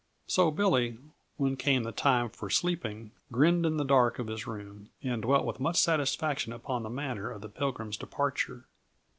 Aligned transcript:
So 0.25 0.49
Billy, 0.49 0.97
when 1.37 1.55
came 1.55 1.83
the 1.83 1.91
time 1.91 2.31
for 2.31 2.49
sleeping, 2.49 3.11
grinned 3.31 3.67
in 3.67 3.77
the 3.77 3.85
dark 3.85 4.17
of 4.17 4.29
his 4.29 4.47
room 4.47 4.89
and 5.03 5.21
dwelt 5.21 5.45
with 5.45 5.59
much 5.59 5.77
satisfaction 5.79 6.51
upon 6.51 6.81
the 6.81 6.89
manner 6.89 7.29
of 7.29 7.41
the 7.41 7.49
Pilgrim's 7.49 7.97
departure. 7.97 8.65